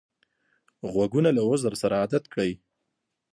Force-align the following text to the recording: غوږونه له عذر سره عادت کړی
غوږونه 0.91 1.29
له 1.37 1.41
عذر 1.49 1.73
سره 1.81 1.95
عادت 2.01 2.23
کړی 2.33 2.51